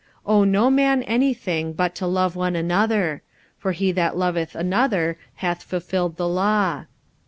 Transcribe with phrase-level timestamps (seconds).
[0.25, 3.21] 45:013:008 Owe no man any thing, but to love one another:
[3.59, 6.85] for he that loveth another hath fulfilled the law.